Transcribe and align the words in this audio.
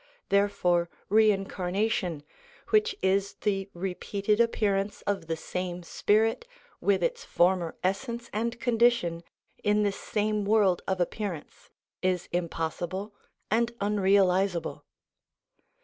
Therefore 0.29 0.89
reincarnation, 1.09 2.23
which 2.69 2.95
is 3.03 3.35
the 3.41 3.69
repeated 3.75 4.39
appearance 4.39 5.03
of 5.03 5.27
the 5.27 5.37
same 5.37 5.83
spirit 5.83 6.47
with 6.79 7.03
its 7.03 7.23
former 7.23 7.77
essence 7.83 8.27
and 8.33 8.59
condition 8.59 9.21
in 9.63 9.83
this 9.83 9.99
same 9.99 10.43
world 10.43 10.81
of 10.87 10.99
appearance, 10.99 11.69
is 12.01 12.27
impossible 12.31 13.13
and 13.51 13.75
unrealisable. 13.79 14.83